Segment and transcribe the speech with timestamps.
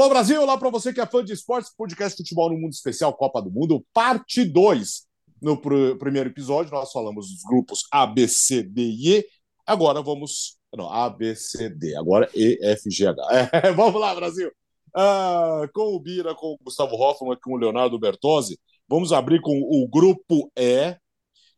[0.00, 3.12] Alô Brasil, olá para você que é fã de esportes, podcast Futebol no Mundo Especial
[3.12, 5.02] Copa do Mundo, parte 2.
[5.42, 9.26] No pr primeiro episódio nós falamos dos grupos A, B, C, D e E.
[9.66, 10.56] Agora vamos.
[10.74, 11.94] Não, A, B, C, D.
[11.96, 13.22] Agora E, F, G, H.
[13.52, 14.50] É, vamos lá, Brasil.
[14.96, 18.58] Ah, com o Bira, com o Gustavo Hoffman, com o Leonardo Bertozzi.
[18.88, 20.96] Vamos abrir com o grupo E,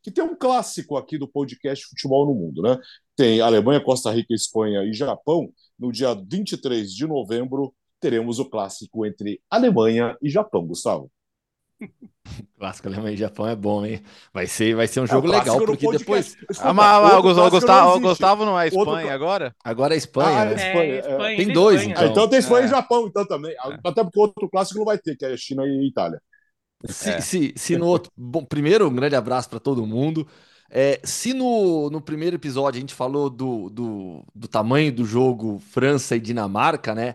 [0.02, 2.77] que tem um clássico aqui do podcast Futebol no Mundo, né?
[3.14, 7.72] Tem Alemanha, Costa Rica, Espanha e Japão no dia 23 de novembro
[8.02, 11.09] teremos o clássico entre Alemanha e Japão, Gustavo.
[12.59, 14.02] Clássico Alemanha e Japão é bom, hein?
[14.33, 16.37] Vai ser, vai ser um é, jogo é, legal, porque depois.
[16.61, 19.11] Ah, mas, o, Gustavo, Gustavo, não Gustavo não é Espanha outro...
[19.11, 19.56] agora?
[19.65, 20.38] Agora é Espanha.
[20.38, 20.55] Ah, é né?
[20.55, 21.92] Espanha, é, Espanha tem dois, Espanha.
[21.92, 22.05] então.
[22.05, 23.55] Ah, então tem Espanha e Japão, então também.
[23.84, 26.20] Até porque o outro clássico não vai ter, que é China e Itália.
[26.87, 28.12] Se, se, se no outro.
[28.16, 30.27] Bom, primeiro, um grande abraço para todo mundo.
[30.70, 35.59] É, se no, no primeiro episódio a gente falou do, do, do tamanho do jogo
[35.59, 37.14] França e Dinamarca, né?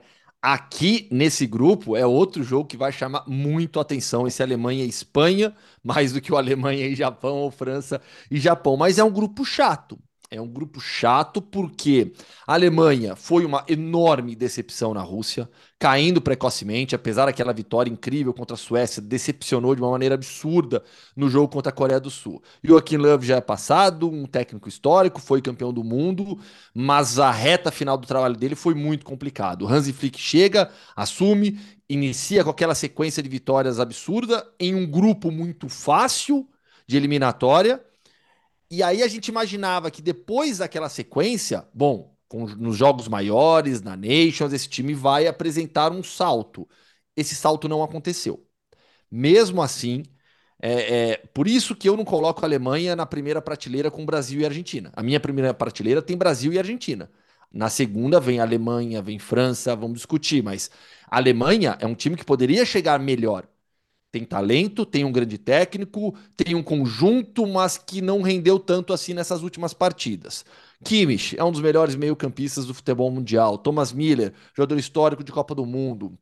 [0.49, 4.25] Aqui nesse grupo é outro jogo que vai chamar muito atenção.
[4.25, 8.77] Esse Alemanha e Espanha, mais do que o Alemanha e Japão ou França e Japão.
[8.77, 9.99] Mas é um grupo chato.
[10.29, 12.11] É um grupo chato porque
[12.45, 18.55] a Alemanha foi uma enorme decepção na Rússia, caindo precocemente, apesar daquela vitória incrível contra
[18.55, 20.83] a Suécia, decepcionou de uma maneira absurda
[21.15, 22.43] no jogo contra a Coreia do Sul.
[22.61, 26.37] Joaquim Löw já é passado, um técnico histórico, foi campeão do mundo,
[26.73, 29.65] mas a reta final do trabalho dele foi muito complicado.
[29.65, 35.69] Hansi Flick chega, assume, inicia com aquela sequência de vitórias absurda em um grupo muito
[35.69, 36.45] fácil
[36.85, 37.81] de eliminatória
[38.69, 43.95] e aí a gente imaginava que depois daquela sequência, bom, com, nos jogos maiores, na
[43.95, 46.67] Nations, esse time vai apresentar um salto.
[47.15, 48.45] Esse salto não aconteceu.
[49.09, 50.03] Mesmo assim,
[50.61, 54.41] é, é, por isso que eu não coloco a Alemanha na primeira prateleira com Brasil
[54.41, 54.91] e Argentina.
[54.95, 57.09] A minha primeira prateleira tem Brasil e Argentina.
[57.51, 60.69] Na segunda vem Alemanha, vem França, vamos discutir, mas
[61.09, 63.47] a Alemanha é um time que poderia chegar melhor.
[64.11, 69.13] Tem talento, tem um grande técnico, tem um conjunto, mas que não rendeu tanto assim
[69.13, 70.45] nessas últimas partidas.
[70.83, 73.57] Kimmich é um dos melhores meio-campistas do futebol mundial.
[73.57, 76.17] Thomas Miller, jogador histórico de Copa do Mundo.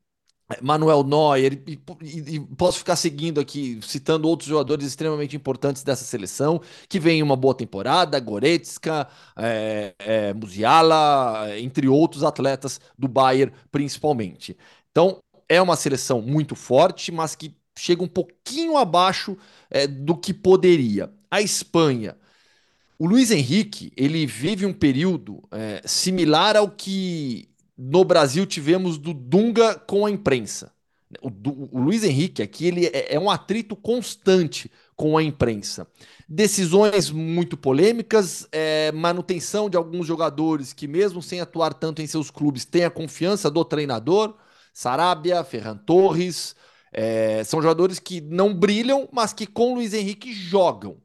[0.61, 6.05] Manuel Neuer, e, e, e, posso ficar seguindo aqui, citando outros jogadores extremamente importantes dessa
[6.05, 13.51] seleção, que vem uma boa temporada, Goretzka, é, é, Musiala, entre outros atletas do Bayern,
[13.71, 14.55] principalmente.
[14.91, 15.19] Então,
[15.49, 19.37] é uma seleção muito forte, mas que chega um pouquinho abaixo
[19.69, 21.11] é, do que poderia.
[21.29, 22.15] A Espanha.
[22.97, 29.13] O Luiz Henrique ele vive um período é, similar ao que no Brasil tivemos do
[29.13, 30.71] Dunga com a imprensa.
[31.21, 31.29] O,
[31.77, 35.87] o Luiz Henrique aqui ele é, é um atrito constante com a imprensa.
[36.27, 42.31] Decisões muito polêmicas, é, manutenção de alguns jogadores que, mesmo sem atuar tanto em seus
[42.31, 44.35] clubes, têm a confiança do treinador.
[44.73, 46.55] Sarabia, Ferran Torres,
[46.95, 50.97] é, são jogadores que não brilham, mas que com Luiz Henrique jogam.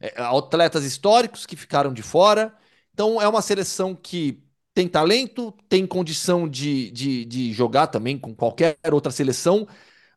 [0.00, 2.52] É, atletas históricos que ficaram de fora.
[2.92, 4.42] Então é uma seleção que
[4.74, 9.66] tem talento, tem condição de, de, de jogar também com qualquer outra seleção,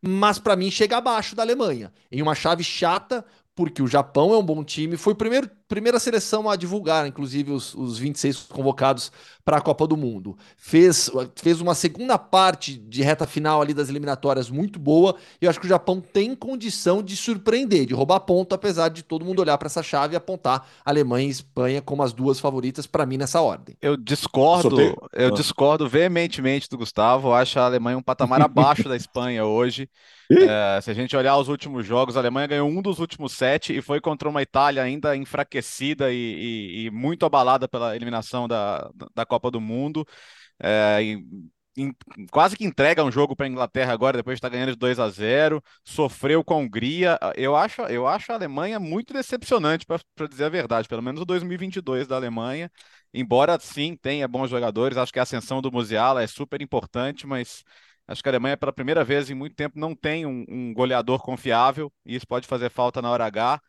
[0.02, 1.94] mas para mim chega abaixo da Alemanha.
[2.12, 3.24] Em uma chave chata,
[3.56, 4.98] porque o Japão é um bom time.
[4.98, 9.12] Foi a primeiro, primeira seleção a divulgar, inclusive, os, os 26 convocados
[9.46, 10.36] para a Copa do Mundo.
[10.58, 15.16] Fez, fez uma segunda parte de reta final ali das eliminatórias muito boa.
[15.40, 19.04] E eu acho que o Japão tem condição de surpreender, de roubar ponto, apesar de
[19.04, 22.88] todo mundo olhar para essa chave e apontar Alemanha e Espanha como as duas favoritas
[22.88, 23.78] para mim nessa ordem.
[23.80, 24.80] Eu discordo,
[25.14, 25.32] eu ah.
[25.32, 27.30] discordo veementemente do Gustavo.
[27.30, 29.88] Eu acho a Alemanha um patamar abaixo da Espanha hoje.
[30.32, 33.76] É, se a gente olhar os últimos jogos, a Alemanha ganhou um dos últimos sete
[33.76, 35.59] e foi contra uma Itália ainda enfraquecida
[36.12, 40.06] e, e, e muito abalada pela eliminação da, da Copa do Mundo.
[40.62, 41.02] É,
[42.32, 45.00] quase que entrega um jogo para a Inglaterra agora, depois de estar ganhando de 2
[45.00, 47.18] a 0 sofreu com a Hungria.
[47.36, 51.26] Eu acho, eu acho a Alemanha muito decepcionante, para dizer a verdade, pelo menos o
[51.26, 52.72] 2022 da Alemanha.
[53.14, 57.64] Embora sim tenha bons jogadores, acho que a ascensão do Musiala é super importante, mas
[58.08, 61.22] Acho que a Alemanha, pela primeira vez em muito tempo, não tem um, um goleador
[61.22, 63.62] confiável, e isso pode fazer falta na hora H.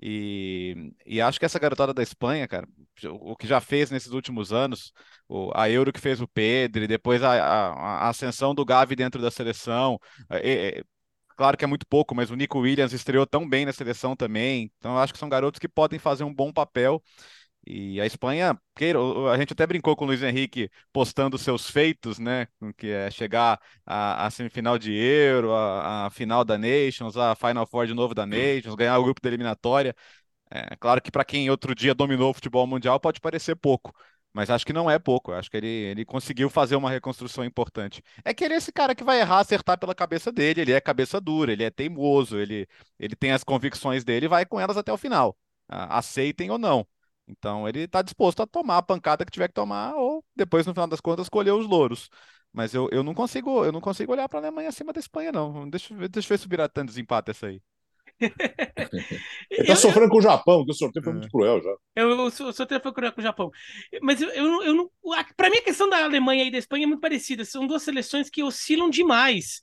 [0.00, 2.68] E, e, acho que essa garotada da Espanha, cara,
[3.10, 4.92] o, que já fez nesses últimos anos,
[5.26, 7.72] o, a Euro que fez o Pedro, depois a, a,
[8.04, 9.98] a, ascensão do Gavi dentro da seleção.
[10.30, 10.84] É, é,
[11.36, 14.70] claro que é muito pouco, mas o Nico Williams estreou tão bem na seleção também.
[14.78, 17.02] Então, acho que são garotos que podem fazer um bom papel.
[17.68, 18.56] E a Espanha,
[19.32, 22.46] a gente até brincou com o Luiz Henrique postando seus feitos, né?
[22.76, 27.94] Que é chegar à, semifinal de Euro, à, final da Nations, a Final Four de
[27.94, 29.94] novo da Nations, ganhar o grupo da eliminatória.
[30.50, 33.92] É claro que para quem outro dia dominou o futebol mundial pode parecer pouco,
[34.32, 35.32] Mas acho que não é pouco.
[35.32, 38.02] Acho que ele, ele conseguiu fazer uma reconstrução importante.
[38.24, 40.60] É que ele é esse cara que vai errar, acertar pela cabeça dele.
[40.60, 42.68] Ele é cabeça dura, ele é teimoso, ele,
[42.98, 45.36] ele tem as convicções dele e vai com elas até o final.
[45.68, 46.86] Aceitem ou não.
[47.28, 50.72] Então ele está disposto a tomar a pancada que tiver que tomar, ou depois, no
[50.72, 52.08] final das contas, colher os louros.
[52.52, 55.32] Mas eu, eu não consigo, eu não consigo olhar para a Alemanha acima da Espanha,
[55.32, 55.68] não.
[55.68, 57.60] Deixa, deixa eu ver se virar tanto desempate essa aí.
[59.50, 61.74] Ele tá sofrendo com o Japão, que o sorteio foi muito cruel já.
[61.94, 63.50] Eu, o sorteio foi cruel com o Japão.
[64.00, 64.90] Mas eu, eu, eu não.
[65.36, 67.44] Para mim, a questão da Alemanha e da Espanha é muito parecida.
[67.44, 69.62] São duas seleções que oscilam demais.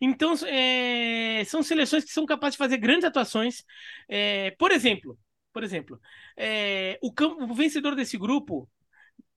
[0.00, 3.62] Então, é, são seleções que são capazes de fazer grandes atuações.
[4.08, 5.16] É, por exemplo,
[5.56, 5.98] por exemplo,
[6.36, 7.10] é, o,
[7.50, 8.68] o vencedor desse grupo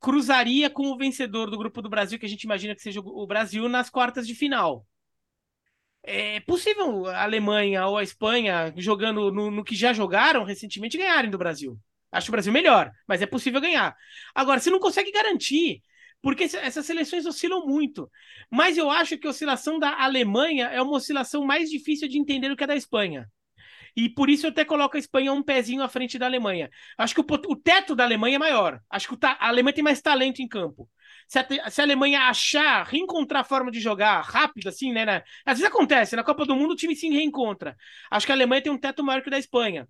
[0.01, 3.25] cruzaria com o vencedor do grupo do Brasil, que a gente imagina que seja o
[3.25, 4.85] Brasil, nas quartas de final.
[6.03, 11.31] É possível a Alemanha ou a Espanha, jogando no, no que já jogaram recentemente, ganharem
[11.31, 11.79] do Brasil.
[12.11, 13.95] Acho o Brasil melhor, mas é possível ganhar.
[14.35, 15.81] Agora, você não consegue garantir,
[16.21, 18.11] porque essas seleções oscilam muito.
[18.51, 22.49] Mas eu acho que a oscilação da Alemanha é uma oscilação mais difícil de entender
[22.49, 23.25] do que a da Espanha.
[23.95, 26.69] E por isso eu até coloco a Espanha um pezinho à frente da Alemanha.
[26.97, 28.79] Acho que o, o teto da Alemanha é maior.
[28.89, 30.89] Acho que a Alemanha tem mais talento em campo
[31.29, 35.23] se a, se a Alemanha achar, reencontrar a forma de jogar rápido, assim, né, né?
[35.45, 37.77] Às vezes acontece, na Copa do Mundo o time se reencontra.
[38.09, 39.87] Acho que a Alemanha tem um teto maior que o da Espanha.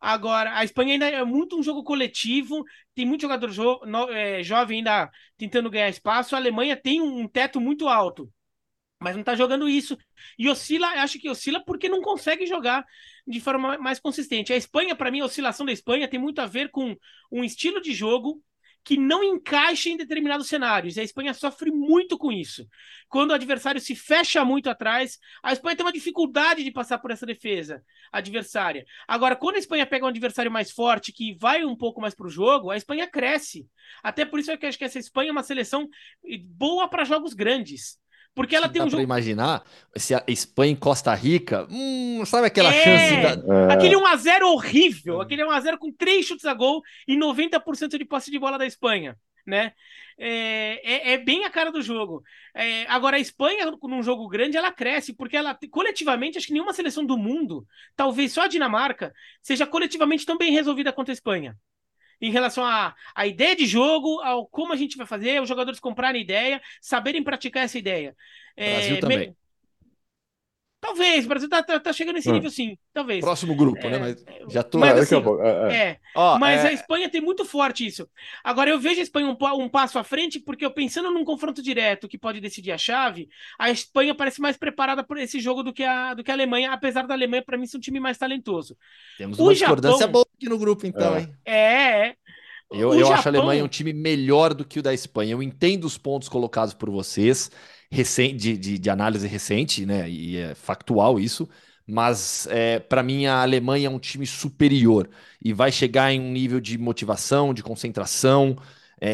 [0.00, 2.64] Agora, a Espanha ainda é muito um jogo coletivo,
[2.94, 6.34] tem muito jogador jo no, é, jovem ainda tentando ganhar espaço.
[6.34, 8.28] A Alemanha tem um, teto muito alto,
[9.00, 9.96] mas não está jogando isso.
[10.38, 12.84] E oscila, acho que oscila porque não consegue jogar
[13.30, 14.52] de forma mais consistente.
[14.52, 16.96] A Espanha, para mim, a oscilação da Espanha tem muito a ver com
[17.30, 18.42] um estilo de jogo
[18.82, 20.96] que não encaixa em determinados cenários.
[20.96, 22.66] E a Espanha sofre muito com isso.
[23.08, 27.10] Quando o adversário se fecha muito atrás, a Espanha tem uma dificuldade de passar por
[27.10, 28.84] essa defesa adversária.
[29.06, 32.26] Agora, quando a Espanha pega um adversário mais forte, que vai um pouco mais para
[32.26, 33.68] o jogo, a Espanha cresce.
[34.02, 35.88] Até por isso é que eu acho que essa Espanha é uma seleção
[36.42, 37.98] boa para jogos grandes.
[38.40, 39.02] Porque ela tem um jogo.
[39.02, 39.62] imaginar
[39.94, 43.54] se a Espanha em Costa Rica, hum, sabe aquela é, chance da...
[43.54, 43.72] é.
[43.74, 48.38] Aquele 1x0 horrível, aquele 1x0 com três chutes a gol e 90% de posse de
[48.38, 49.14] bola da Espanha,
[49.46, 49.74] né?
[50.16, 52.22] É, é, é bem a cara do jogo.
[52.54, 56.72] É, agora, a Espanha, num jogo grande, ela cresce, porque ela, coletivamente, acho que nenhuma
[56.72, 61.54] seleção do mundo, talvez só a Dinamarca, seja coletivamente tão bem resolvida quanto a Espanha
[62.20, 65.80] em relação à, à ideia de jogo, ao como a gente vai fazer, os jogadores
[65.80, 68.16] comprarem ideia, saberem praticar essa ideia.
[68.56, 69.18] Brasil é, também.
[69.18, 69.39] Me...
[70.80, 72.32] Talvez, o Brasil tá, tá, tá chegando nesse hum.
[72.32, 73.20] nível sim, talvez.
[73.20, 73.96] Próximo grupo, né?
[73.96, 74.16] é, né?
[74.44, 74.78] Mas já tô.
[74.78, 75.98] Mas, assim, é, é.
[76.16, 78.08] Oh, mas a Espanha tem muito forte isso.
[78.42, 81.62] Agora, eu vejo a Espanha um, um, passo à frente, porque eu pensando num confronto
[81.62, 83.28] direto que pode decidir a chave,
[83.58, 86.72] a Espanha parece mais preparada por esse jogo do que a, do que a Alemanha,
[86.72, 88.74] apesar da Alemanha, para mim, ser um time mais talentoso.
[89.18, 90.12] Temos uma o discordância Japão...
[90.12, 91.30] boa aqui no grupo, então, hein?
[91.44, 92.14] É, é.
[92.72, 93.14] Eu, eu Japão...
[93.14, 95.32] acho a Alemanha um time melhor do que o da Espanha.
[95.32, 97.50] Eu entendo os pontos colocados por vocês
[97.90, 100.08] recente, de, de, de análise recente, né?
[100.08, 101.48] E é factual isso.
[101.86, 105.08] Mas é, para mim a Alemanha é um time superior
[105.42, 108.56] e vai chegar em um nível de motivação, de concentração,
[109.00, 109.10] é,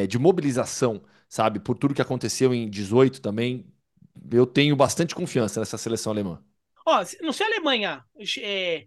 [0.00, 1.58] é, é de mobilização, sabe?
[1.58, 3.66] Por tudo que aconteceu em 18 também.
[4.30, 6.40] Eu tenho bastante confiança nessa seleção alemã.
[6.86, 8.04] Ó, não se a Alemanha
[8.40, 8.84] é,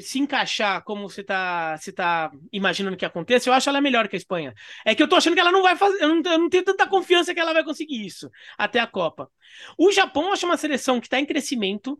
[0.00, 4.16] se encaixar como você tá, você tá imaginando que aconteça, eu acho ela melhor que
[4.16, 4.54] a Espanha.
[4.84, 6.02] É que eu tô achando que ela não vai fazer.
[6.02, 9.30] Eu não, eu não tenho tanta confiança que ela vai conseguir isso até a Copa.
[9.78, 11.98] O Japão acho uma seleção que está em crescimento.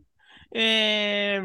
[0.53, 1.41] É,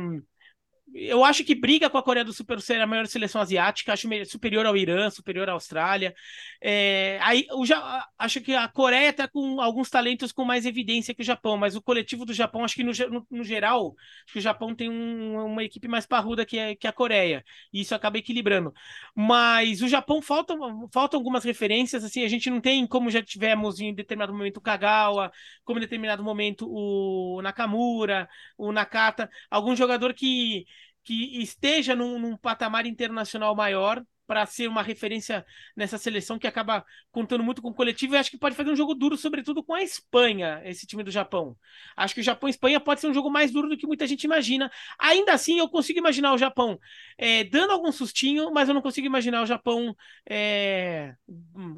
[0.96, 3.92] eu acho que briga com a Coreia do Sul por ser a maior seleção asiática,
[3.92, 6.14] acho superior ao Irã, superior à Austrália.
[6.60, 11.14] É, aí, eu já, acho que a Coreia está com alguns talentos com mais evidência
[11.14, 14.32] que o Japão, mas o coletivo do Japão, acho que no, no, no geral, acho
[14.32, 17.94] que o Japão tem um, uma equipe mais parruda que, que a Coreia, e isso
[17.94, 18.72] acaba equilibrando.
[19.14, 20.54] Mas o Japão falta,
[20.92, 24.60] faltam algumas referências, assim, a gente não tem, como já tivemos em determinado momento o
[24.60, 25.30] Kagawa,
[25.64, 30.64] como em determinado momento o Nakamura, o Nakata, algum jogador que
[31.06, 35.44] que esteja num, num patamar internacional maior para ser uma referência
[35.76, 38.76] nessa seleção que acaba contando muito com o coletivo e acho que pode fazer um
[38.76, 41.56] jogo duro, sobretudo com a Espanha, esse time do Japão.
[41.96, 44.06] Acho que o Japão e Espanha pode ser um jogo mais duro do que muita
[44.06, 44.70] gente imagina.
[44.98, 46.78] Ainda assim, eu consigo imaginar o Japão
[47.16, 49.96] é, dando algum sustinho, mas eu não consigo imaginar o Japão
[50.28, 51.14] é,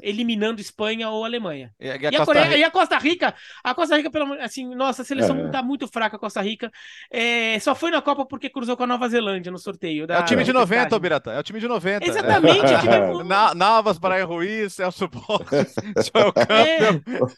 [0.03, 1.73] eliminando Espanha ou Alemanha.
[1.79, 5.05] E, e, a, Coreia, e, a, Costa Rica, a Costa Rica, pelo assim, nossa, a
[5.05, 5.63] seleção está é.
[5.63, 6.71] muito fraca, a Costa Rica.
[7.11, 10.07] É, só foi na Copa porque cruzou com a Nova Zelândia no sorteio.
[10.07, 11.33] Da, é o time de 90, Birata.
[11.33, 12.07] É o time de 90.
[12.07, 12.38] Exatamente.
[12.39, 12.69] Exatamente.
[12.79, 15.75] Tipo, Na, Navas, Brian Ruiz, Celso Borges,
[16.13, 17.29] Joel Campbell.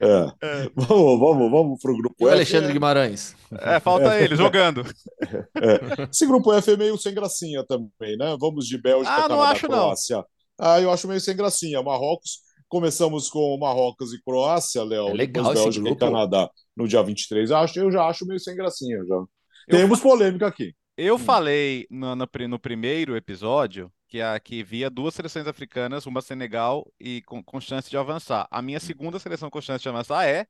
[0.00, 0.32] É.
[0.40, 0.70] É.
[0.74, 2.32] Vamos, vamos, vamos pro grupo e F.
[2.32, 3.36] Alexandre Guimarães.
[3.52, 4.84] É, falta ele, jogando.
[5.62, 6.08] É.
[6.10, 8.36] Esse grupo F é meio sem gracinha também, né?
[8.40, 10.16] Vamos de Bélgica, ah, não acho, Croácia.
[10.16, 10.24] Não.
[10.58, 11.82] ah, eu acho meio sem gracinha.
[11.82, 12.38] Marrocos,
[12.68, 15.08] começamos com Marrocos e Croácia, Léo.
[15.08, 17.50] É legal depois Bélgica e Canadá no dia 23.
[17.50, 19.04] Eu, acho, eu já acho meio sem gracinha.
[19.06, 19.22] Já.
[19.68, 20.74] Temos polêmica aqui.
[20.96, 21.18] Eu hum.
[21.18, 26.92] falei no, no, no, primeiro episódio que, a, que via duas seleções africanas, uma Senegal
[26.98, 28.46] e com, com chance de avançar.
[28.50, 30.46] A minha segunda seleção com chance de avançar é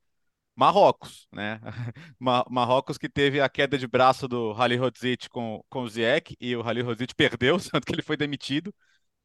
[0.56, 1.60] Marrocos, né?
[2.50, 6.62] Marrocos que teve a queda de braço do Halilhodzic com, com o Ziyech e o
[6.62, 8.74] Halilhodzic perdeu, tanto que ele foi demitido.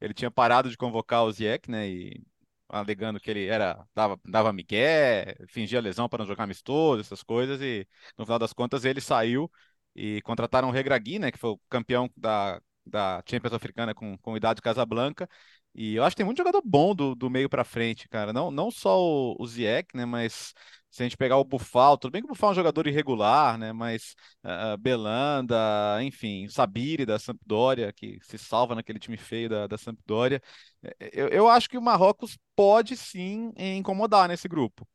[0.00, 1.88] Ele tinha parado de convocar o Ziyech, né?
[1.88, 2.22] E
[2.68, 7.60] alegando que ele era dava, dava migué, fingia lesão para não jogar amistoso, essas coisas,
[7.62, 7.86] e
[8.18, 9.50] no final das contas ele saiu
[9.94, 14.36] e contrataram o Regragui, né, que foi o campeão da, da Champions Africana com, com
[14.36, 15.28] idade Casablanca,
[15.74, 18.50] e eu acho que tem muito jogador bom do, do meio para frente, cara, não,
[18.50, 20.54] não só o, o Ziyech, né, mas
[20.96, 23.58] se a gente pegar o Bufal, tudo bem que o Bufal é um jogador irregular,
[23.58, 23.70] né?
[23.70, 25.54] Mas uh, Belanda,
[26.02, 30.40] enfim, Sabiri da Sampdoria, que se salva naquele time feio da, da Sampdoria.
[30.82, 34.88] É, eu, eu acho que o Marrocos pode sim incomodar nesse grupo,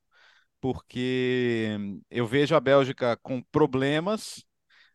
[0.60, 1.78] porque
[2.10, 4.44] eu vejo a Bélgica com problemas,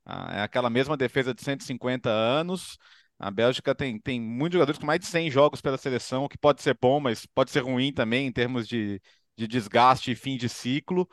[0.07, 2.79] uh, é aquela mesma defesa de 150 anos.
[3.19, 6.37] A Bélgica tem, tem muitos jogadores com mais de 100 jogos pela seleção, o que
[6.39, 9.01] pode ser bom, mas pode ser ruim também em termos de,
[9.37, 11.09] de desgaste e fim de ciclo.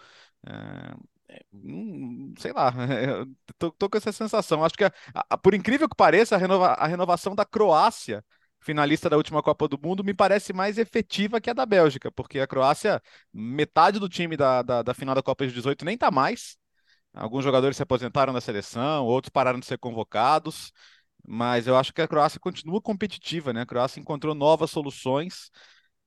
[1.29, 2.73] É, hum, sei lá,
[3.57, 4.63] tô, tô, com essa sensação.
[4.63, 4.91] Acho que, a,
[5.29, 8.23] a, por incrível que pareça, a, renova, a renovação da Croácia,
[8.59, 12.39] finalista da última Copa do Mundo, me parece mais efetiva que a da Bélgica, porque
[12.39, 13.01] a Croácia,
[13.33, 16.57] metade do time da, da, da final da Copa de 18 nem tá mais.
[17.13, 20.71] Alguns jogadores se aposentaram da seleção, outros pararam de ser convocados,
[21.25, 23.61] mas eu acho que a Croácia continua competitiva, né?
[23.61, 25.51] A Croácia encontrou novas soluções.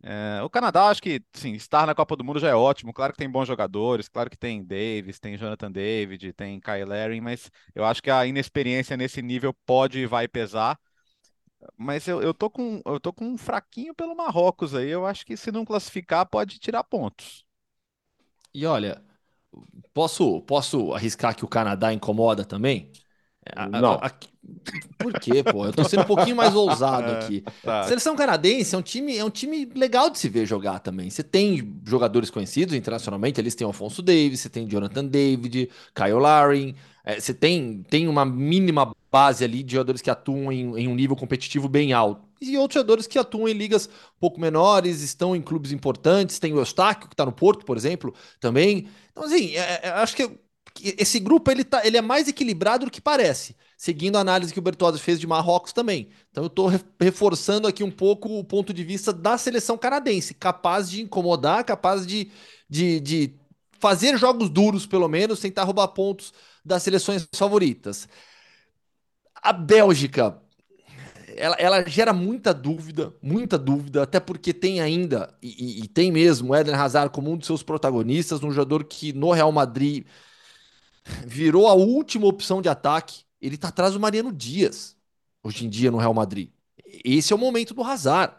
[0.02, 2.92] É, o Canadá, acho que sim, estar na Copa do Mundo já é ótimo.
[2.92, 7.20] Claro que tem bons jogadores, claro que tem Davis, tem Jonathan David, tem Kyle Laring,
[7.20, 10.78] mas eu acho que a inexperiência nesse nível pode e vai pesar.
[11.76, 14.88] Mas eu, eu, tô com, eu tô com um fraquinho pelo Marrocos aí.
[14.88, 17.44] Eu acho que se não classificar, pode tirar pontos.
[18.54, 19.02] E olha,
[19.92, 22.92] posso, posso arriscar que o Canadá incomoda também?
[23.70, 23.92] Não.
[23.94, 24.10] A, a,
[24.98, 25.66] por quê, pô?
[25.66, 27.42] Eu tô sendo um pouquinho mais ousado aqui.
[27.62, 27.84] tá.
[27.84, 31.10] Seleção canadense é um time, é um time legal de se ver jogar também.
[31.10, 36.74] Você tem jogadores conhecidos internacionalmente, eles têm Alfonso Davis, você tem Jonathan David, Kyle Laring,
[37.04, 40.94] é, você tem, tem uma mínima base ali de jogadores que atuam em, em, um
[40.94, 42.25] nível competitivo bem alto.
[42.40, 43.88] E outros jogadores que atuam em ligas
[44.20, 46.38] pouco menores, estão em clubes importantes.
[46.38, 48.88] Tem o Eustáquio, que está no Porto, por exemplo, também.
[49.10, 50.38] Então, assim, é, é, acho que
[50.82, 54.58] esse grupo ele, tá, ele é mais equilibrado do que parece, seguindo a análise que
[54.58, 56.08] o Bertozzi fez de Marrocos também.
[56.30, 60.90] Então eu estou reforçando aqui um pouco o ponto de vista da seleção canadense, capaz
[60.90, 62.30] de incomodar, capaz de,
[62.68, 63.34] de, de
[63.78, 66.32] fazer jogos duros, pelo menos, tentar roubar pontos
[66.64, 68.08] das seleções favoritas.
[69.42, 70.40] A Bélgica,
[71.36, 76.52] ela, ela, gera muita dúvida, muita dúvida, até porque tem ainda, e, e, tem mesmo,
[76.52, 80.06] o Eden Hazard como um dos seus protagonistas, um jogador que no Real Madrid
[81.26, 83.24] virou a última opção de ataque.
[83.40, 84.96] Ele tá atrás do Mariano Dias,
[85.42, 86.50] hoje em dia no Real Madrid.
[87.04, 88.34] Esse é o momento do Hazard.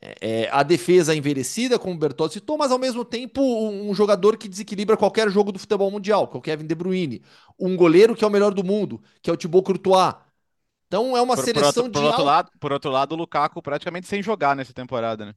[0.00, 4.36] É, é, a defesa envelhecida, como o Bertozzi citou, mas ao mesmo tempo um jogador
[4.36, 7.22] que desequilibra qualquer jogo do futebol mundial, que é o Kevin De Bruyne.
[7.58, 10.14] Um goleiro que é o melhor do mundo, que é o Thibaut Courtois.
[10.92, 11.98] Então é uma por, seleção por outro, de.
[12.00, 15.34] Por outro, lado, por outro lado, o Lukaku praticamente sem jogar nessa temporada, né?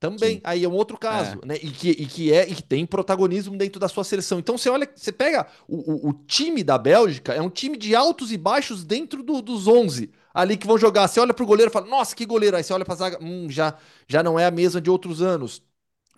[0.00, 0.40] Também, Sim.
[0.42, 1.46] aí é um outro caso, é.
[1.46, 1.56] né?
[1.56, 4.38] E que, e que é e que tem protagonismo dentro da sua seleção.
[4.38, 7.94] Então você olha, você pega o, o, o time da Bélgica, é um time de
[7.94, 11.06] altos e baixos dentro do, dos 11 ali que vão jogar.
[11.06, 12.56] Você olha pro goleiro e fala, nossa, que goleiro.
[12.56, 13.76] Aí você olha pra zaga, hum, já,
[14.08, 15.62] já não é a mesma de outros anos.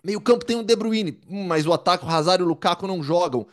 [0.01, 2.87] Meio campo tem um De Bruyne, hum, mas o ataque, o Hazard e o Lukaku
[2.87, 3.47] não jogam.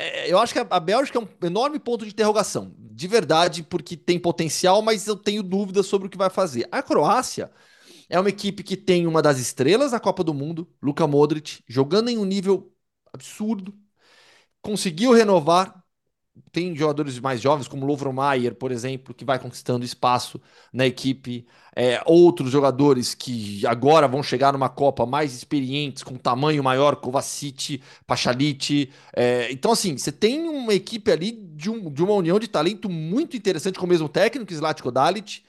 [0.00, 3.96] É, eu acho que a, Bélgica é um enorme ponto de interrogação, de verdade, porque
[3.98, 6.66] tem potencial, mas eu tenho dúvidas sobre o que vai fazer.
[6.72, 7.50] A Croácia
[8.08, 12.08] é uma equipe que tem uma das estrelas da Copa do Mundo, Luka Modric, jogando
[12.08, 12.72] em um nível
[13.12, 13.74] absurdo.
[14.62, 15.79] Conseguiu renovar.
[16.52, 20.40] Tem jogadores mais jovens, como Lovro Maier, por exemplo, que vai conquistando espaço
[20.72, 21.46] na equipe.
[21.76, 27.82] É, outros jogadores que agora vão chegar numa Copa mais experientes, com tamanho maior, Kovacic,
[28.06, 28.90] Pachalic.
[29.14, 32.88] É, então, assim, você tem uma equipe ali de, um, de, uma união de talento
[32.88, 35.42] muito interessante com o mesmo técnico, Zlatko Dalic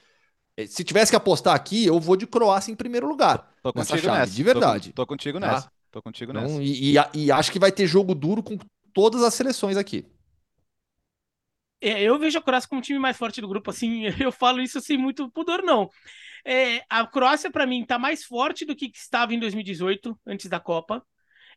[0.56, 3.50] eh, se tivesse que apostar aqui, eu vou de Croácia em primeiro lugar.
[3.62, 4.32] Tô, nessa contigo chave, nessa.
[4.32, 4.92] De verdade.
[4.92, 5.46] Tô, tô contigo tá?
[5.46, 5.72] nessa.
[5.90, 6.62] Tô contigo então, nessa.
[6.62, 8.58] E, e, e, acho que vai ter jogo duro com
[8.92, 10.06] todas as seleções aqui.
[11.82, 14.62] É, eu vejo a Croácia como o time mais forte do grupo, assim, eu falo
[14.62, 15.90] isso sem muito pudor, não.
[16.44, 20.60] É, a Croácia, para mim, tá mais forte do que estava em 2018, antes da
[20.60, 21.04] Copa.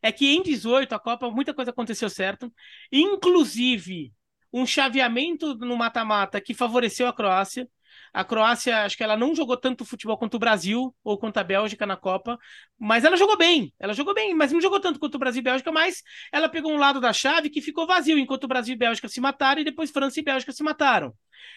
[0.02, 2.52] É que em 18, a Copa, muita coisa aconteceu certo.
[2.92, 4.12] Inclusive,
[4.52, 7.68] um chaveamento no mata-mata que favoreceu a Croácia.
[8.12, 11.44] A Croácia, acho que ela não jogou tanto futebol quanto o Brasil ou quanto a
[11.44, 12.38] Bélgica na Copa,
[12.78, 13.72] mas ela jogou bem.
[13.78, 16.72] Ela jogou bem, mas não jogou tanto quanto o Brasil e Bélgica, mas ela pegou
[16.72, 19.64] um lado da chave que ficou vazio, enquanto o Brasil e Bélgica se mataram e
[19.64, 21.14] depois França e Bélgica se mataram.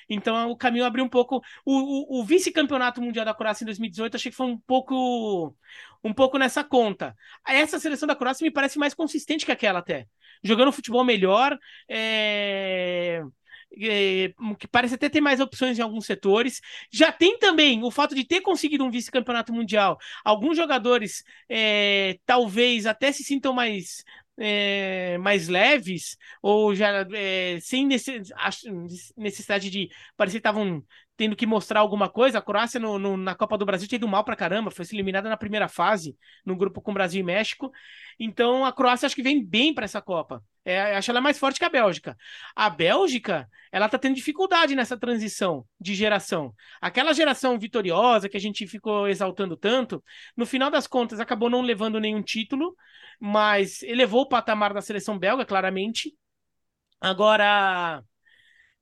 [0.09, 1.41] Então o caminho abriu um pouco.
[1.65, 5.55] O, o, o vice-campeonato mundial da Croácia em 2018 achei que foi um pouco
[6.03, 7.15] um pouco nessa conta.
[7.47, 10.07] Essa seleção da Croácia me parece mais consistente que aquela até.
[10.43, 11.57] Jogando futebol melhor,
[11.89, 13.21] é...
[13.81, 16.59] É, que parece até ter mais opções em alguns setores.
[16.91, 19.97] Já tem também o fato de ter conseguido um vice-campeonato mundial.
[20.25, 24.03] Alguns jogadores é, talvez até se sintam mais
[24.37, 30.83] é, mais leves, ou já é, sem necessidade de parecer que estavam
[31.19, 32.39] tendo que mostrar alguma coisa.
[32.39, 35.27] A Croácia no, no, na Copa do Brasil tinha ido mal pra caramba, foi eliminada
[35.27, 37.73] na primeira fase, no grupo com Brasil e México.
[38.17, 40.41] Então a Croácia acho que vem bem para essa Copa.
[40.63, 42.15] É, acho ela mais forte que a Bélgica.
[42.55, 46.53] A Bélgica, ela tá tendo dificuldade nessa transição de geração.
[46.79, 50.01] Aquela geração vitoriosa que a gente ficou exaltando tanto,
[50.37, 52.77] no final das contas acabou não levando nenhum título,
[53.19, 56.15] mas elevou o patamar da seleção belga, claramente.
[57.01, 58.03] Agora,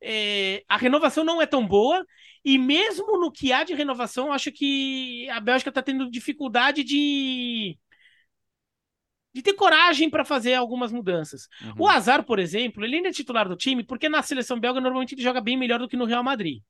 [0.02, 2.06] é, a renovação não é tão boa,
[2.44, 7.78] e mesmo no que há de renovação, acho que a Bélgica está tendo dificuldade de
[9.34, 11.48] de ter coragem para fazer algumas mudanças.
[11.62, 11.74] Uhum.
[11.80, 15.14] O Azar, por exemplo, ele ainda é titular do time porque na seleção belga normalmente
[15.14, 16.64] ele joga bem melhor do que no Real Madrid.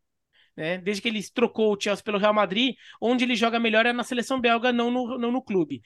[0.53, 0.77] Né?
[0.79, 4.03] Desde que ele trocou o Chelsea pelo Real Madrid, onde ele joga melhor é na
[4.03, 5.81] seleção belga, não no, não no clube.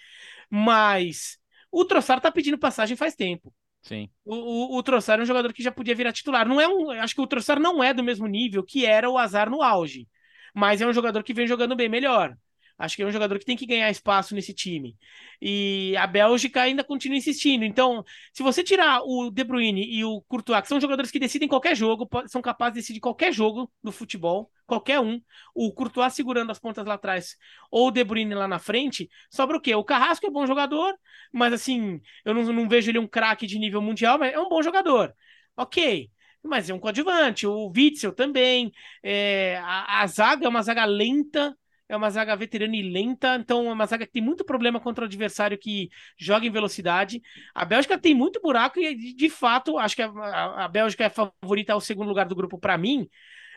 [0.49, 1.37] Mas
[1.71, 3.53] o Trossard tá pedindo passagem faz tempo.
[3.81, 4.09] Sim.
[4.23, 4.35] O,
[4.75, 6.47] o, o Trossard é um jogador que já podia virar titular.
[6.47, 9.17] Não é um, acho que o Trossard não é do mesmo nível que era o
[9.17, 10.07] Azar no auge,
[10.53, 12.35] mas é um jogador que vem jogando bem melhor.
[12.77, 14.97] Acho que é um jogador que tem que ganhar espaço nesse time.
[15.39, 17.63] E a Bélgica ainda continua insistindo.
[17.63, 21.47] Então, se você tirar o De Bruyne e o Courtois, que são jogadores que decidem
[21.47, 25.21] qualquer jogo, são capazes de decidir qualquer jogo do futebol, qualquer um,
[25.53, 27.35] o Courtois segurando as pontas lá atrás
[27.69, 29.75] ou o De Bruyne lá na frente, sobra o quê?
[29.75, 30.95] O Carrasco é bom jogador,
[31.33, 34.47] mas assim, eu não, não vejo ele um craque de nível mundial, mas é um
[34.47, 35.13] bom jogador.
[35.57, 36.09] Ok
[36.43, 37.45] mas é um coadjuvante.
[37.45, 38.71] O Witzel também.
[39.03, 41.55] É, a, a, zaga é uma zaga lenta,
[41.87, 45.03] é uma zaga veterana e lenta, então é uma zaga que tem muito problema contra
[45.03, 47.21] o adversário que joga em velocidade.
[47.53, 51.73] A Bélgica tem muito buraco e, de fato, acho que a, a, Bélgica é favorita
[51.73, 53.07] ao segundo lugar do grupo para mim,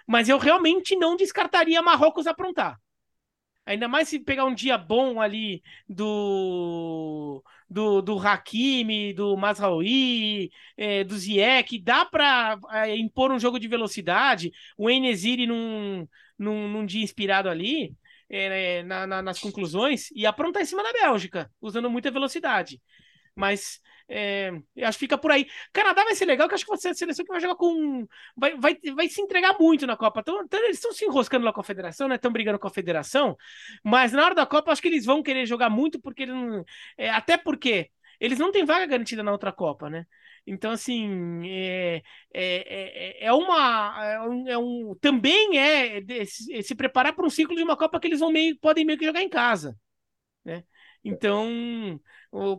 [0.06, 2.78] mas eu realmente não descartaria Marrocos aprontar.
[3.66, 11.02] Ainda mais se pegar um dia bom ali do do, do Hakimi, do Mazraoui, é,
[11.02, 14.52] do Ziyech, dá para é, impor um jogo de velocidade.
[14.76, 16.06] O Enesiri num,
[16.38, 17.94] num, num dia inspirado ali,
[18.28, 22.80] é, na, na, nas conclusões e aprontar em cima da Bélgica, usando muita velocidade.
[23.34, 24.50] Mas é,
[24.82, 25.46] acho que fica por aí.
[25.72, 28.06] Canadá vai ser legal, que acho que vai ser a seleção que vai jogar com.
[28.36, 30.20] Vai, vai, vai se entregar muito na Copa.
[30.20, 32.16] Então, então eles estão se enroscando lá com a federação, né?
[32.16, 33.36] Estão brigando com a federação.
[33.82, 36.64] Mas na hora da Copa, acho que eles vão querer jogar muito, porque não,
[36.98, 37.90] é, até porque
[38.20, 40.06] eles não têm vaga garantida na outra Copa, né?
[40.46, 44.04] Então, assim, é, é, é, é uma.
[44.04, 46.24] É um, é um, também é, é
[46.62, 49.06] se preparar para um ciclo de uma Copa que eles vão meio, podem meio que
[49.06, 49.76] jogar em casa.
[50.44, 50.64] Né?
[51.04, 52.00] Então,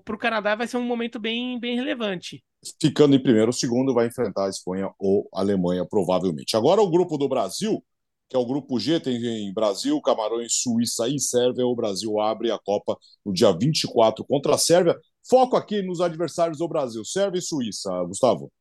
[0.04, 2.44] para o Canadá vai ser um momento bem, bem relevante.
[2.82, 6.56] Ficando em primeiro, o segundo vai enfrentar a Espanha ou a Alemanha, provavelmente.
[6.56, 7.84] Agora, o grupo do Brasil,
[8.30, 11.68] que é o grupo G, tem Brasil, Camarões, Suíça e Sérvia.
[11.68, 14.98] O Brasil abre a Copa no dia 24 contra a Sérvia.
[15.30, 18.52] Foco aqui nos adversários do Brasil, Sérvia e Suíça, Gustavo.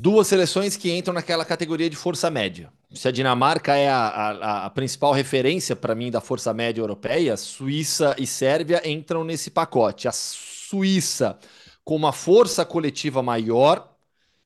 [0.00, 2.72] Duas seleções que entram naquela categoria de força média.
[2.94, 7.36] Se a Dinamarca é a, a, a principal referência para mim da força média europeia,
[7.36, 10.06] Suíça e Sérvia entram nesse pacote.
[10.06, 11.36] A Suíça
[11.84, 13.92] com uma força coletiva maior,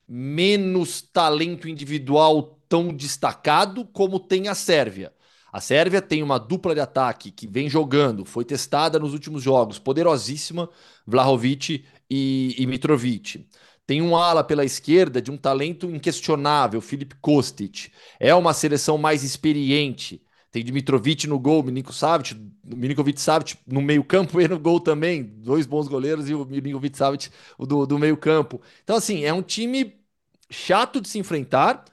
[0.07, 5.13] menos talento individual tão destacado como tem a Sérvia.
[5.51, 9.77] A Sérvia tem uma dupla de ataque que vem jogando, foi testada nos últimos jogos,
[9.77, 10.67] poderosíssima,
[11.05, 13.45] Vlahovic e, e Mitrovic.
[13.85, 17.91] Tem um ala pela esquerda de um talento inquestionável, Filip Kostic.
[18.19, 20.21] É uma seleção mais experiente.
[20.51, 25.23] Tem Dimitrovic no gol, Milinkovic Savic, Milinkovic Savic no meio-campo e no gol também.
[25.23, 28.61] Dois bons goleiros e o Milinkovic Savic do, do meio-campo.
[28.83, 29.99] Então, assim, é um time
[30.49, 31.83] chato de se enfrentar,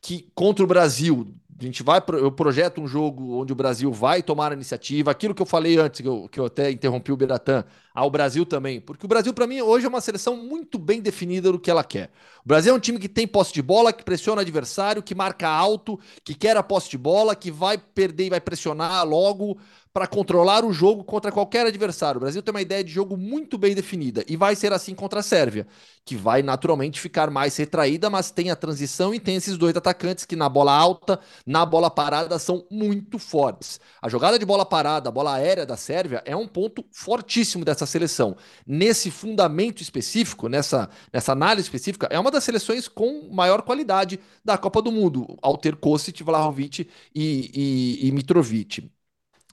[0.00, 4.22] que contra o Brasil a gente vai, eu projeto um jogo onde o Brasil vai
[4.22, 7.16] tomar a iniciativa, aquilo que eu falei antes, que eu, que eu até interrompi o
[7.16, 11.00] Beratan, ao Brasil também, porque o Brasil, para mim, hoje é uma seleção muito bem
[11.00, 12.12] definida do que ela quer.
[12.48, 15.14] O Brasil é um time que tem posse de bola, que pressiona o adversário, que
[15.14, 19.58] marca alto, que quer a posse de bola, que vai perder e vai pressionar logo
[19.98, 22.18] para controlar o jogo contra qualquer adversário.
[22.18, 25.18] O Brasil tem uma ideia de jogo muito bem definida e vai ser assim contra
[25.18, 25.66] a Sérvia,
[26.04, 30.24] que vai naturalmente ficar mais retraída, mas tem a transição e tem esses dois atacantes
[30.24, 33.80] que na bola alta, na bola parada são muito fortes.
[34.00, 37.84] A jogada de bola parada, a bola aérea da Sérvia é um ponto fortíssimo dessa
[37.84, 38.36] seleção.
[38.64, 44.58] Nesse fundamento específico, nessa, nessa análise específica, é uma das seleções com maior qualidade da
[44.58, 48.90] Copa do Mundo, ao ter Kostic, Vlahovic e, e, e Mitrovic.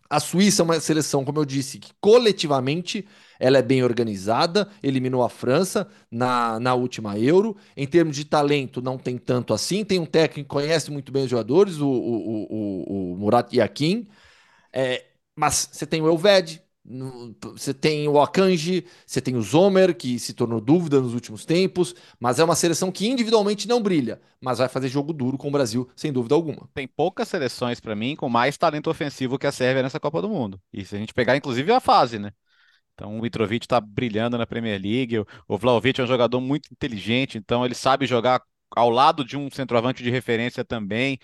[0.10, 3.08] A Suíça é uma seleção, como eu disse, que coletivamente
[3.39, 7.58] ela é bem organizada, eliminou a França na, na última Euro.
[7.76, 9.84] Em termos de talento, não tem tanto assim.
[9.84, 14.08] Tem um técnico que conhece muito bem os jogadores, o, o, o, o Murat Yakin.
[14.74, 16.62] É, mas você tem o Elved,
[17.41, 21.95] você tem o Akanji, você tem o Zomer, que se tornou dúvida nos últimos tempos,
[22.19, 25.52] mas é uma seleção que individualmente não brilha, mas vai fazer jogo duro com o
[25.52, 26.69] Brasil, sem dúvida alguma.
[26.74, 30.30] Tem poucas seleções, para mim, com mais talento ofensivo que a Sérvia nessa Copa do
[30.30, 30.62] Mundo.
[30.71, 32.32] E se a gente pegar, inclusive, a fase, né?
[32.93, 37.38] Então o Mitrovic está brilhando na Premier League, o Vlaovic é um jogador muito inteligente,
[37.38, 41.19] então ele sabe jogar ao lado de um centroavante de referência também.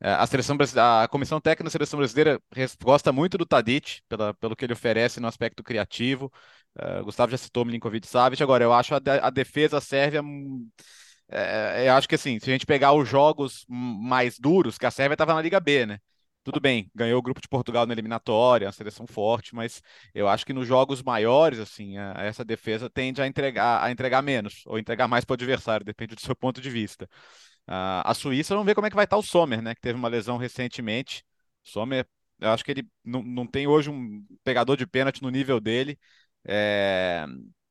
[0.00, 2.40] É, a seleção a comissão técnica da seleção brasileira
[2.82, 6.30] gosta muito do Tadic pela, pelo que ele oferece no aspecto criativo.
[6.78, 8.42] Uh, Gustavo já citou Milinkovic Savic.
[8.42, 10.22] Agora, eu acho a, a defesa sérvia.
[11.28, 14.90] É, eu acho que assim, se a gente pegar os jogos mais duros, que a
[14.90, 15.98] Sérvia estava na Liga B, né?
[16.44, 19.82] Tudo bem, ganhou o grupo de Portugal na eliminatória, uma seleção forte, mas
[20.14, 24.22] eu acho que nos jogos maiores, assim, a, essa defesa tende a entregar, a entregar
[24.22, 27.08] menos, ou entregar mais para o adversário, depende do seu ponto de vista.
[27.66, 29.74] A Suíça, vamos ver como é que vai estar o Sommer, né?
[29.74, 31.24] Que teve uma lesão recentemente.
[31.64, 32.06] Sommer,
[32.40, 35.98] eu acho que ele não, não tem hoje um pegador de pênalti no nível dele.
[36.44, 37.26] É,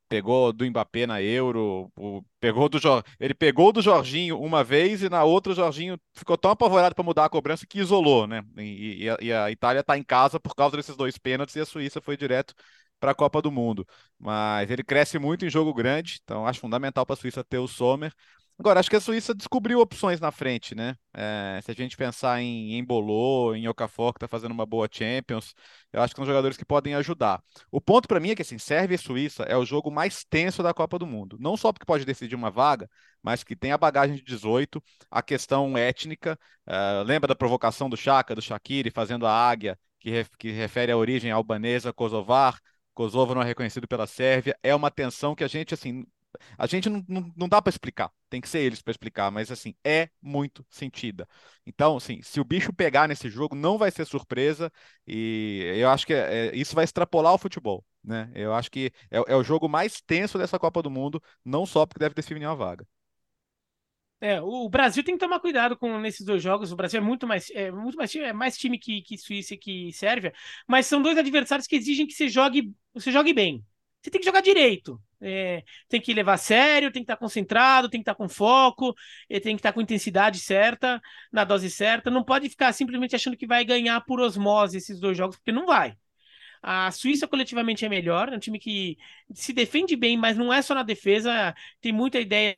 [0.07, 2.77] pegou do Mbappé na Euro, o, pegou do
[3.19, 7.03] ele pegou do Jorginho uma vez e na outra o Jorginho ficou tão apavorado para
[7.03, 8.43] mudar a cobrança que isolou, né?
[8.57, 11.59] E, e, a, e a, Itália está em casa por causa desses dois pênaltis e
[11.59, 12.53] a Suíça foi direto
[12.99, 13.85] para a Copa do Mundo.
[14.19, 17.67] Mas ele cresce muito em jogo grande, então acho fundamental para a Suíça ter o
[17.67, 18.13] Sommer.
[18.57, 20.95] Agora, acho que a Suíça descobriu opções na frente, né?
[21.13, 25.53] É, se a gente pensar em Embolô, em Okafor, que está fazendo uma boa Champions,
[25.91, 27.43] eu acho que são jogadores que podem ajudar.
[27.69, 30.63] O ponto para mim é que, assim, Sérvia e Suíça é o jogo mais tenso
[30.63, 31.37] da Copa do Mundo.
[31.37, 32.89] Não só porque pode decidir uma vaga,
[33.21, 36.39] mas que tem a bagagem de 18, a questão étnica.
[36.65, 40.97] Uh, lembra da provocação do Chaka, do Shaqiri, fazendo a águia, que, que refere à
[40.97, 42.57] origem albanesa, kosovar.
[42.93, 44.57] Kosovo não é reconhecido pela Sérvia.
[44.63, 46.05] É uma tensão que a gente, assim,
[46.57, 49.51] a gente não, não, não dá para explicar, tem que ser eles para explicar, mas
[49.51, 51.27] assim, é muito sentida.
[51.65, 54.71] Então, assim, se o bicho pegar nesse jogo, não vai ser surpresa,
[55.07, 58.31] e eu acho que é, é, isso vai extrapolar o futebol, né?
[58.35, 61.85] Eu acho que é, é, o jogo mais tenso dessa Copa do Mundo, não só
[61.85, 62.85] porque deve definir uma vaga.
[64.21, 66.71] É, o Brasil tem que tomar cuidado com nesses dois jogos.
[66.71, 69.57] O Brasil é muito mais, é muito mais, é mais time que, que Suíça e
[69.57, 70.33] que Sérvia,
[70.67, 73.63] mas são dois adversários que exigem que você jogue, você jogue bem.
[74.01, 74.99] Você tem que jogar direito.
[75.21, 78.93] É, tem que levar a sério, tem que estar concentrado, tem que estar com foco,
[79.29, 81.01] tem que estar com intensidade certa,
[81.31, 82.11] na dose certa.
[82.11, 85.65] Não pode ficar simplesmente achando que vai ganhar por osmose esses dois jogos, porque não
[85.65, 85.95] vai.
[86.61, 88.97] A Suíça coletivamente é melhor, é um time que
[89.33, 92.57] se defende bem, mas não é só na defesa, tem muita ideia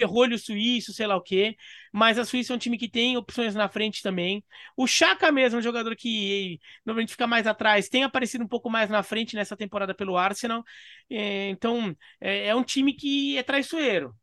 [0.00, 1.56] ferrolho suíço, sei lá o quê.
[1.92, 4.42] Mas a Suíça é um time que tem opções na frente também.
[4.76, 8.88] O Chaka mesmo, um jogador que normalmente fica mais atrás, tem aparecido um pouco mais
[8.90, 10.64] na frente nessa temporada pelo Arsenal.
[11.10, 14.14] É, então, é, é um time que é traiçoeiro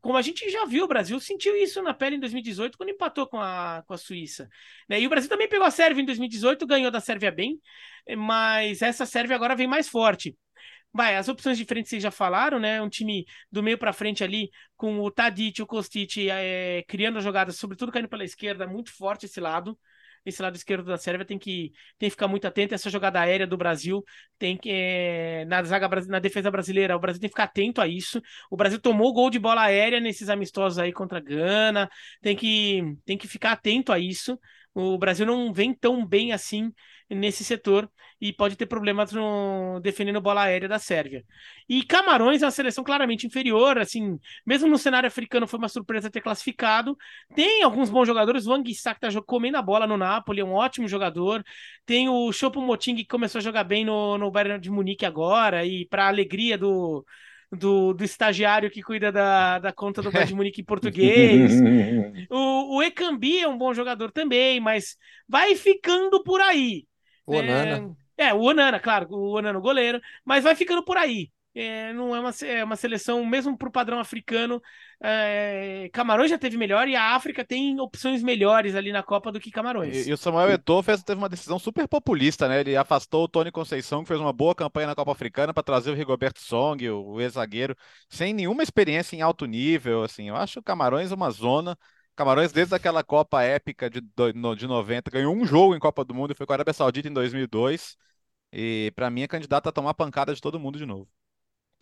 [0.00, 3.26] como a gente já viu, o Brasil sentiu isso na pele em 2018, quando empatou
[3.26, 4.48] com a, com a Suíça.
[4.88, 5.00] Né?
[5.00, 7.60] E o Brasil também pegou a Sérvia em 2018, ganhou da Sérvia bem,
[8.16, 10.36] mas essa Sérvia agora vem mais forte.
[10.92, 12.80] Vai, as opções diferentes vocês já falaram, né?
[12.82, 17.56] Um time do meio para frente ali, com o Tadic o Kostic é, criando jogadas,
[17.56, 19.78] sobretudo caindo pela esquerda, muito forte esse lado.
[20.24, 22.74] Esse lado esquerdo da Sérvia tem que, tem que ficar muito atento.
[22.74, 24.04] Essa jogada aérea do Brasil
[24.38, 24.70] tem que.
[24.70, 28.22] É, na, zaga, na defesa brasileira, o Brasil tem que ficar atento a isso.
[28.50, 31.90] O Brasil tomou gol de bola aérea nesses amistosos aí contra a Gana.
[32.20, 34.38] Tem que, tem que ficar atento a isso.
[34.74, 36.72] O Brasil não vem tão bem assim
[37.14, 37.88] nesse setor
[38.20, 41.24] e pode ter problemas no, defendendo bola aérea da Sérvia.
[41.68, 46.10] E Camarões é uma seleção claramente inferior, assim, mesmo no cenário africano foi uma surpresa
[46.10, 46.96] ter classificado.
[47.34, 50.86] Tem alguns bons jogadores, o Sak tá comendo a bola no Napoli, é um ótimo
[50.86, 51.44] jogador.
[51.84, 55.64] Tem o Chopo Moting que começou a jogar bem no, no Bayern de Munique agora
[55.66, 57.04] e para alegria do
[57.54, 61.52] do, do estagiário que cuida da, da conta do Bayern de Munique em português.
[62.30, 64.96] o, o Ekambi é um bom jogador também, mas
[65.28, 66.86] vai ficando por aí.
[67.26, 67.96] O Onana.
[68.16, 71.30] É, é, o Onana, claro, o Onana o goleiro, mas vai ficando por aí.
[71.54, 74.60] é, não é uma, é uma seleção, mesmo para o padrão africano,
[75.02, 79.40] é, Camarões já teve melhor e a África tem opções melhores ali na Copa do
[79.40, 80.06] que Camarões.
[80.06, 82.60] E, e o Samuel Eto'o fez, teve uma decisão super populista, né?
[82.60, 85.90] Ele afastou o Tony Conceição, que fez uma boa campanha na Copa Africana, para trazer
[85.90, 87.76] o Rigoberto Song, o, o ex-zagueiro,
[88.08, 90.04] sem nenhuma experiência em alto nível.
[90.04, 91.76] Assim, eu acho o Camarões uma zona.
[92.16, 96.32] Camarões, desde aquela Copa épica de, de 90, ganhou um jogo em Copa do Mundo
[96.32, 97.96] e foi com a Arábia Saudita em 2002.
[98.52, 101.08] E para mim é candidato a tomar pancada de todo mundo de novo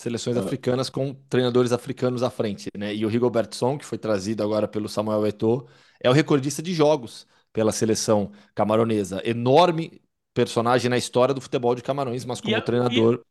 [0.01, 0.41] seleções ah.
[0.41, 2.95] africanas com treinadores africanos à frente, né?
[2.95, 5.67] E o Rigobert Song, que foi trazido agora pelo Samuel Eto'o,
[6.03, 9.21] é o recordista de jogos pela seleção camaronesa.
[9.25, 10.01] Enorme
[10.33, 13.23] personagem na história do futebol de Camarões, mas como e, treinador.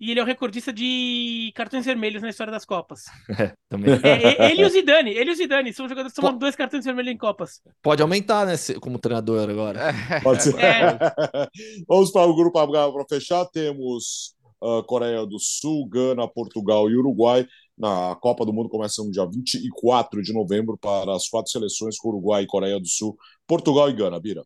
[0.00, 3.04] E, ele é o recordista de cartões vermelhos na história das Copas.
[3.38, 3.94] É, também.
[4.02, 6.84] É, ele e o Zidane, ele e o Zidane são jogadores que tomam dois cartões
[6.84, 7.60] vermelhos em Copas.
[7.82, 9.92] Pode aumentar, né, como treinador agora.
[10.22, 10.58] Pode ser.
[10.58, 10.98] É.
[11.86, 13.44] Vamos para o grupo para fechar.
[13.46, 17.46] Temos uh, Coreia do Sul, Gana, Portugal e Uruguai.
[17.76, 22.44] Na Copa do Mundo começa no dia 24 de novembro para as quatro seleções Uruguai,
[22.44, 24.18] Coreia do Sul, Portugal e Gana.
[24.18, 24.42] Bira.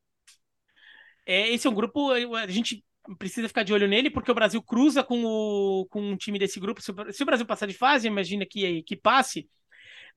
[1.27, 2.85] É, esse é um grupo, a gente
[3.19, 6.61] precisa ficar de olho nele, porque o Brasil cruza com, o, com um time desse
[6.61, 6.81] grupo.
[6.81, 9.49] Se o, se o Brasil passar de fase, imagina que, que passe,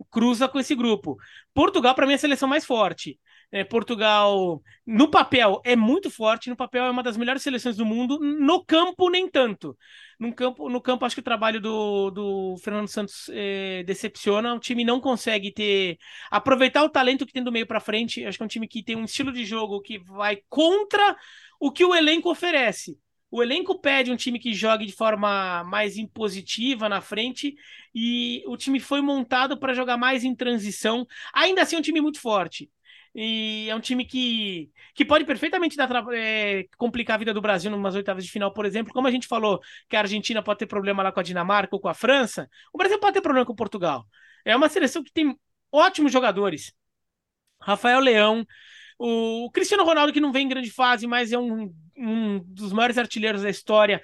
[0.09, 1.17] cruza com esse grupo.
[1.53, 3.19] Portugal, para mim, é a seleção mais forte.
[3.55, 7.85] É, Portugal, no papel, é muito forte, no papel é uma das melhores seleções do
[7.85, 9.77] mundo, no campo, nem tanto.
[10.19, 14.53] No campo, no campo acho que o trabalho do, do Fernando Santos é, decepciona.
[14.55, 15.97] O time não consegue ter.
[16.29, 18.25] aproveitar o talento que tem do meio para frente.
[18.25, 21.15] Acho que é um time que tem um estilo de jogo que vai contra
[21.57, 22.99] o que o elenco oferece.
[23.31, 27.55] O elenco pede um time que jogue de forma mais impositiva na frente
[27.93, 31.07] e o time foi montado para jogar mais em transição.
[31.33, 32.69] Ainda assim, é um time muito forte.
[33.17, 37.71] E é um time que, que pode perfeitamente dar, é, complicar a vida do Brasil
[37.71, 38.91] numas oitavas de final, por exemplo.
[38.91, 41.79] Como a gente falou que a Argentina pode ter problema lá com a Dinamarca ou
[41.79, 44.05] com a França, o Brasil pode ter problema com Portugal.
[44.43, 45.33] É uma seleção que tem
[45.71, 46.73] ótimos jogadores.
[47.61, 48.45] Rafael Leão,
[48.99, 52.97] o Cristiano Ronaldo, que não vem em grande fase, mas é um, um dos maiores
[52.97, 54.01] artilheiros da história.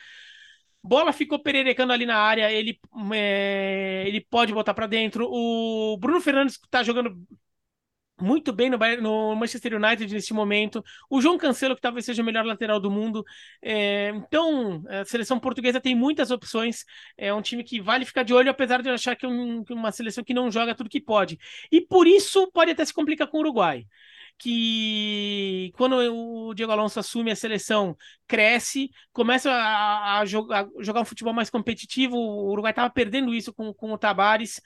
[0.82, 2.80] Bola ficou pererecando ali na área, ele,
[3.14, 5.28] é, ele pode botar para dentro.
[5.30, 7.14] O Bruno Fernandes está jogando
[8.22, 10.84] muito bem no, no, Manchester United nesse momento.
[11.10, 13.26] O João Cancelo, que talvez seja o melhor lateral do mundo.
[13.62, 16.86] É, então, a seleção portuguesa tem muitas opções.
[17.18, 19.64] É um time que vale ficar de olho, apesar de eu achar que é um,
[19.72, 21.38] uma seleção que não joga tudo que pode.
[21.72, 23.86] E por isso pode até se complicar com o Uruguai
[24.42, 27.96] que quando o Diego Alonso assume a seleção,
[28.28, 32.16] cresce, começa a, a, jogar, a jogar, um futebol mais competitivo.
[32.16, 34.60] O Uruguai estava perdendo isso com, com o Tabares.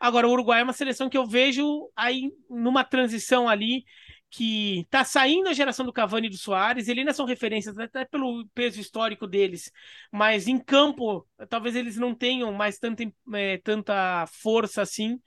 [0.00, 3.84] Agora, o Uruguai é uma seleção que eu vejo aí numa transição ali
[4.30, 8.04] que está saindo a geração do Cavani e do Soares, eles ainda são referências até
[8.04, 9.70] pelo peso histórico deles,
[10.12, 13.04] mas em campo talvez eles não tenham mais tanta,
[13.34, 15.20] é, tanta força assim.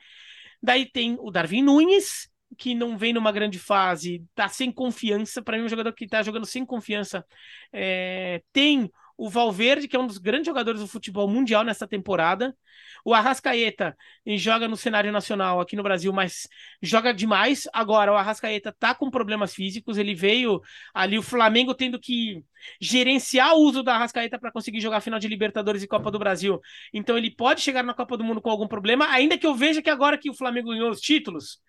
[0.61, 5.41] Daí tem o Darwin Nunes, que não vem numa grande fase, tá sem confiança.
[5.41, 7.25] Para mim, um jogador que está jogando sem confiança.
[7.71, 12.55] É, tem o Valverde, que é um dos grandes jogadores do futebol mundial nessa temporada.
[13.03, 13.93] O Arrascaeta
[14.37, 16.47] joga no cenário nacional aqui no Brasil, mas
[16.81, 17.67] joga demais.
[17.73, 19.97] Agora, o Arrascaeta tá com problemas físicos.
[19.97, 20.61] Ele veio
[20.93, 22.41] ali, o Flamengo tendo que
[22.79, 26.61] gerenciar o uso da Arrascaeta para conseguir jogar final de Libertadores e Copa do Brasil.
[26.93, 29.81] Então, ele pode chegar na Copa do Mundo com algum problema, ainda que eu veja
[29.81, 31.59] que agora que o Flamengo ganhou os títulos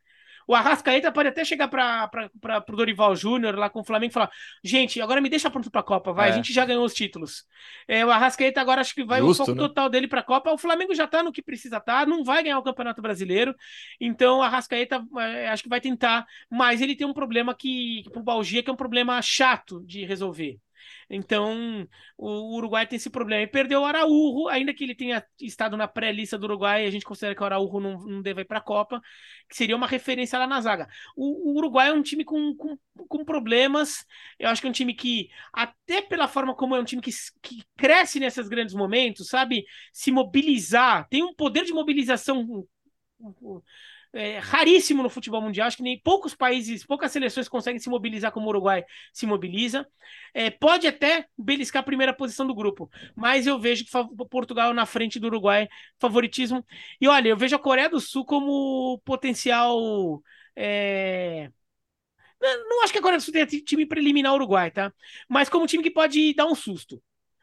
[0.46, 2.30] o Arrascaeta pode até chegar para
[2.68, 4.30] o Dorival Júnior lá com o Flamengo e falar:
[4.62, 6.32] gente, agora me deixa pronto para a Copa, vai, é.
[6.32, 7.44] a gente já ganhou os títulos.
[7.86, 9.68] É, o Arrascaeta agora acho que vai Justo, o foco né?
[9.68, 10.52] total dele para a Copa.
[10.52, 13.54] O Flamengo já está no que precisa estar, tá, não vai ganhar o Campeonato Brasileiro.
[14.00, 18.20] Então o Arrascaeta é, acho que vai tentar, mas ele tem um problema que, para
[18.20, 20.58] o Balgia, que é um problema chato de resolver.
[21.08, 23.42] Então, o Uruguai tem esse problema.
[23.42, 27.04] E perdeu o Araújo, ainda que ele tenha estado na pré-lista do Uruguai, a gente
[27.04, 29.00] considera que o Araújo não, não deve ir para a Copa,
[29.48, 30.88] que seria uma referência lá na zaga.
[31.16, 34.04] O, o Uruguai é um time com, com, com, problemas.
[34.38, 37.10] Eu acho que é um time que, até pela forma como é um time que,
[37.42, 39.64] que cresce nesses grandes momentos, sabe?
[39.92, 42.66] Se mobilizar, tem um poder de mobilização
[44.12, 45.66] é, raríssimo no futebol mundial.
[45.66, 49.86] Acho que nem poucos países, poucas seleções conseguem se mobilizar como o Uruguai se mobiliza.
[50.34, 53.90] É, pode até beliscar a primeira posição do grupo, mas eu vejo que
[54.30, 55.68] Portugal na frente do Uruguai,
[55.98, 56.64] favoritismo.
[57.00, 60.22] E olha, eu vejo a Coreia do Sul como potencial.
[60.56, 61.50] É...
[62.40, 64.92] Não acho que a Coreia do Sul tenha time para eliminar o Uruguai, tá?
[65.28, 67.02] Mas como time que pode dar um susto.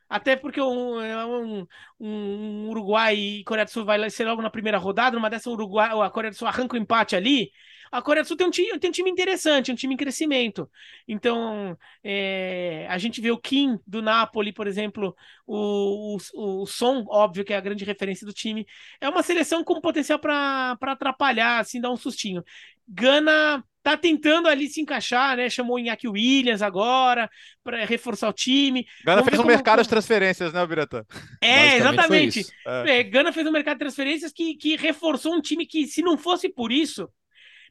[0.10, 1.67] Até porque um, é um,
[2.00, 5.89] um, Uruguai e Coreia do Sul vai ser logo na primeira rodada, numa dessa Uruguai,
[5.91, 7.52] a Coreia do Sul arranca o empate ali.
[7.91, 10.70] a Coreia do Sul tem um time, tem um time interessante, um time em crescimento.
[11.08, 15.15] Então, é, a gente vê o Kim do Napoli, por exemplo,
[15.46, 18.65] o, o, o Son, óbvio que é a grande referência do time.
[19.02, 22.43] É uma seleção com potencial para atrapalhar, assim, dar um sustinho.
[22.88, 25.50] Gana tá tentando ali se encaixar, né?
[25.50, 27.30] Chamou o Iñaki Williams agora
[27.63, 28.86] para reforçar o time.
[29.06, 29.56] Gana fez um como...
[29.56, 31.06] mercado de transferências, né, Biratan?
[31.41, 32.45] É, exatamente.
[32.65, 33.00] É.
[33.00, 36.17] É, Gana fez um mercado de transferências que, que reforçou um time que, se não
[36.17, 37.10] fosse por isso,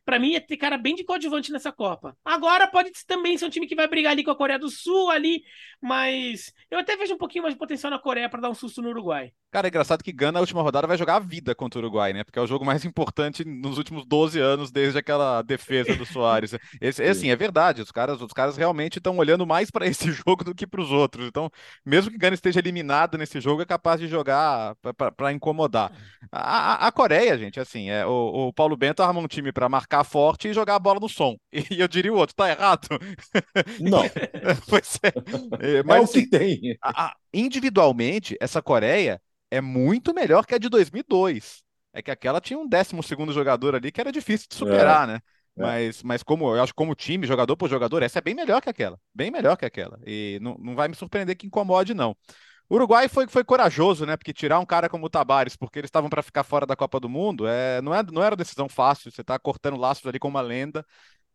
[0.07, 2.17] para mim ia ter cara bem de coadjuvante nessa Copa.
[2.25, 5.11] Agora pode também ser um time que vai brigar ali com a Coreia do Sul
[5.11, 5.43] ali,
[5.83, 8.81] mas eu até vejo um pouquinho mais de potencial na Coreia para dar um susto
[8.81, 9.33] no Uruguai.
[9.57, 12.13] Cara, é engraçado que Gana, na última rodada, vai jogar a vida contra o Uruguai,
[12.13, 12.23] né?
[12.23, 16.53] Porque é o jogo mais importante nos últimos 12 anos, desde aquela defesa do Soares.
[16.79, 17.81] Esse, é assim, é verdade.
[17.81, 20.93] Os caras, os caras realmente estão olhando mais para esse jogo do que para os
[20.93, 21.27] outros.
[21.27, 21.51] Então,
[21.87, 24.77] mesmo que Gana esteja eliminado nesse jogo, é capaz de jogar
[25.17, 25.91] para incomodar.
[26.31, 29.71] A, a, a, Coreia, gente, assim, é, o, o Paulo Bento arma um time para
[29.71, 31.35] marcar forte e jogar a bola no som.
[31.71, 32.89] E eu diria o outro, tá errado?
[33.81, 34.03] Não.
[34.69, 35.83] pois é.
[35.83, 36.79] Mas, é o que assim, tem.
[36.83, 39.21] A, individualmente, essa Coreia
[39.51, 41.63] é muito melhor que a de 2002.
[41.93, 45.13] É que aquela tinha um 12 jogador ali que era difícil de superar, é.
[45.13, 45.21] né?
[45.59, 45.63] É.
[45.63, 48.69] Mas, mas como eu acho como time, jogador por jogador, essa é bem melhor que
[48.69, 48.99] aquela.
[49.15, 49.99] Bem melhor que aquela.
[50.07, 52.15] E não, não vai me surpreender que incomode, não.
[52.69, 54.17] O Uruguai foi, foi corajoso, né?
[54.17, 56.99] Porque tirar um cara como o Tabares, porque eles estavam para ficar fora da Copa
[56.99, 59.11] do Mundo, é, não, é, não era decisão fácil.
[59.11, 60.85] Você está cortando laços ali com uma lenda.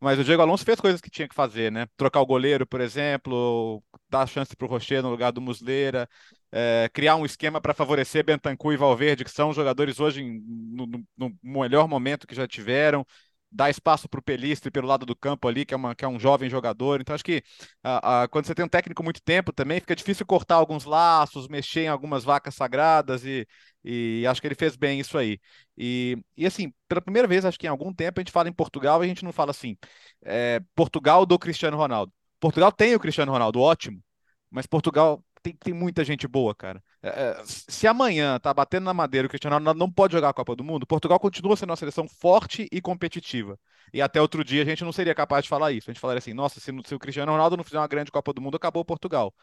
[0.01, 1.85] Mas o Diego Alonso fez coisas que tinha que fazer, né?
[1.95, 6.09] Trocar o goleiro, por exemplo, dar chance para o Rocher no lugar do Musleira,
[6.51, 10.41] é, criar um esquema para favorecer Bentancur e Valverde, que são jogadores hoje em,
[10.75, 13.05] no, no, melhor momento que já tiveram
[13.51, 16.07] dar espaço para o Pelistre pelo lado do campo ali, que é, uma, que é
[16.07, 17.01] um jovem jogador.
[17.01, 17.43] Então, acho que
[17.83, 21.47] a, a, quando você tem um técnico muito tempo também, fica difícil cortar alguns laços,
[21.47, 23.45] mexer em algumas vacas sagradas, e,
[23.83, 25.39] e acho que ele fez bem isso aí.
[25.77, 28.53] E, e assim, pela primeira vez, acho que em algum tempo a gente fala em
[28.53, 29.77] Portugal e a gente não fala assim,
[30.23, 32.13] é, Portugal do Cristiano Ronaldo.
[32.39, 34.01] Portugal tem o Cristiano Ronaldo, ótimo,
[34.49, 36.83] mas Portugal tem, tem muita gente boa, cara.
[37.03, 40.33] É, é se amanhã tá batendo na madeira o Cristiano Ronaldo não pode jogar a
[40.33, 43.59] Copa do Mundo, Portugal continua sendo uma seleção forte e competitiva.
[43.93, 45.89] E até outro dia a gente não seria capaz de falar isso.
[45.89, 48.33] A gente falaria assim, nossa, se, se o Cristiano Ronaldo não fizer uma grande Copa
[48.33, 49.33] do Mundo, acabou Portugal.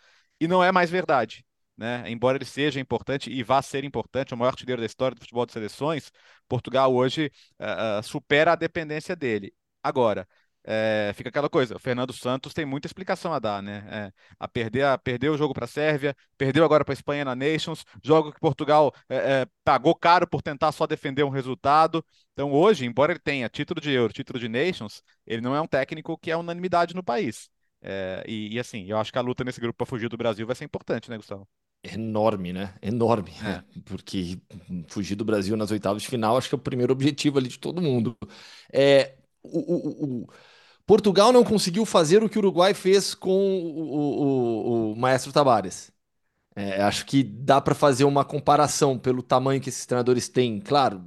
[0.40, 1.44] E não é mais verdade.
[1.76, 2.10] Né?
[2.10, 5.46] Embora ele seja importante e vá ser importante, o maior artilheiro da história do futebol
[5.46, 6.10] de seleções,
[6.48, 9.54] Portugal hoje uh, supera a dependência dele.
[9.82, 10.26] Agora,
[10.70, 13.86] é, fica aquela coisa, o Fernando Santos tem muita explicação a dar, né?
[13.90, 17.24] É, a perder, a perder o jogo para a Sérvia, perdeu agora para a Espanha
[17.24, 22.04] na Nations, jogo que Portugal é, é, pagou caro por tentar só defender um resultado.
[22.34, 25.66] Então hoje, embora ele tenha título de Euro, título de Nations, ele não é um
[25.66, 27.48] técnico que é unanimidade no país.
[27.80, 30.46] É, e, e, assim, eu acho que a luta nesse grupo para fugir do Brasil
[30.46, 31.48] vai ser importante, né, Gustavo?
[31.82, 32.74] Enorme, né?
[32.82, 33.30] Enorme.
[33.42, 33.62] É.
[33.86, 34.38] Porque
[34.88, 37.58] fugir do Brasil nas oitavas de final acho que é o primeiro objetivo ali de
[37.58, 38.18] todo mundo.
[38.70, 40.26] É, o, o, o
[40.88, 45.92] Portugal não conseguiu fazer o que o Uruguai fez com o, o, o Maestro Tabares.
[46.56, 50.58] É, acho que dá para fazer uma comparação pelo tamanho que esses treinadores têm.
[50.58, 51.04] Claro,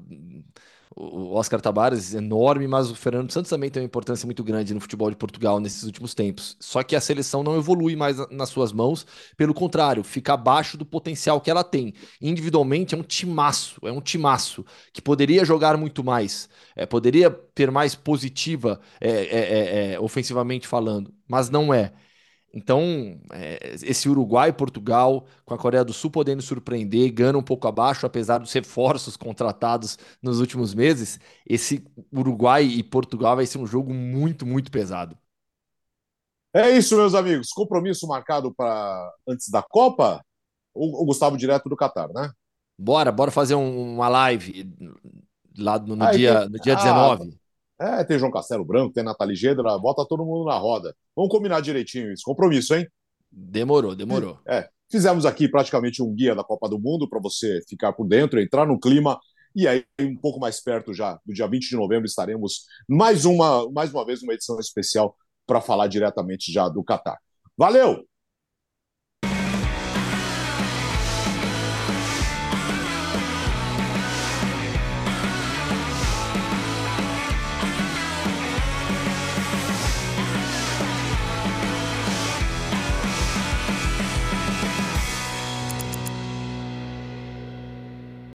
[0.96, 4.82] o Oscar Tabares enorme, mas o Fernando Santos também tem uma importância muito grande no
[4.82, 6.58] futebol de Portugal nesses últimos tempos.
[6.60, 9.06] Só que a seleção não evolui mais nas suas mãos,
[9.38, 11.94] pelo contrário, fica abaixo do potencial que ela tem.
[12.22, 17.72] Individualmente é um timaço, é um timaço que poderia jogar muito mais, é, poderia ter
[17.72, 21.94] mais positiva é, é, é, é ofensivamente falando, mas não é.
[22.54, 27.44] Então, é, esse Uruguai e Portugal, com a Coreia do Sul podendo surpreender, Gana um
[27.44, 33.58] pouco abaixo, apesar dos reforços contratados nos últimos meses, esse Uruguai e Portugal vai ser
[33.58, 35.18] um jogo muito, muito pesado.
[36.54, 37.52] É isso, meus amigos.
[37.54, 40.22] Compromisso marcado para antes da Copa?
[40.74, 42.32] O, o Gustavo direto do Catar, né?
[42.78, 44.70] Bora, bora fazer um, uma live
[45.58, 47.41] lá no, no dia, no dia 19.
[47.82, 50.96] É, tem João Castelo Branco, tem Nathalie Gedra, bota todo mundo na roda.
[51.16, 52.22] Vamos combinar direitinho isso.
[52.24, 52.88] Compromisso, hein?
[53.32, 54.38] Demorou, demorou.
[54.48, 58.40] É, fizemos aqui praticamente um guia da Copa do Mundo para você ficar por dentro,
[58.40, 59.20] entrar no clima.
[59.56, 63.68] E aí, um pouco mais perto já, do dia 20 de novembro, estaremos mais uma,
[63.72, 65.18] mais uma vez uma edição especial
[65.48, 67.18] para falar diretamente já do Catar.
[67.58, 68.06] Valeu!